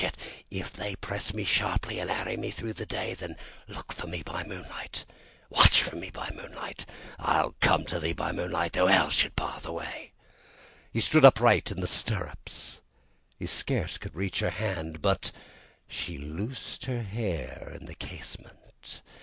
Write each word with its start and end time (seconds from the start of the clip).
Yet 0.01 0.17
if 0.49 0.73
they 0.73 0.95
press 0.95 1.31
me 1.31 1.43
sharply, 1.43 1.99
and 1.99 2.09
harry 2.09 2.35
me 2.35 2.49
through 2.49 2.73
the 2.73 2.87
day, 2.87 3.13
Then 3.13 3.35
look 3.67 3.93
for 3.93 4.07
me 4.07 4.23
by 4.23 4.43
moonlight, 4.43 5.05
Watch 5.51 5.83
for 5.83 5.95
me 5.95 6.09
by 6.09 6.31
moonlight, 6.31 6.87
I'll 7.19 7.53
come 7.59 7.85
to 7.85 7.99
thee 7.99 8.13
by 8.13 8.31
moonlight, 8.31 8.73
though 8.73 8.87
hell 8.87 9.11
should 9.11 9.35
bar 9.35 9.59
the 9.59 9.71
way." 9.71 10.13
He 10.91 11.01
stood 11.01 11.23
upright 11.23 11.69
in 11.69 11.81
the 11.81 11.85
stirrups; 11.87 12.81
he 13.37 13.45
scarce 13.45 13.99
could 13.99 14.15
reach 14.15 14.39
her 14.39 14.49
hand, 14.49 15.03
But 15.03 15.31
she 15.87 16.17
loosened 16.17 16.85
her 16.85 17.03
hair 17.03 17.71
in 17.79 17.85
the 17.85 17.93
casement! 17.93 19.01